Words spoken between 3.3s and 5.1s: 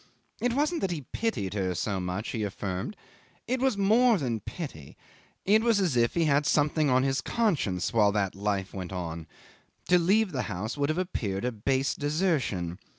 it was more than pity;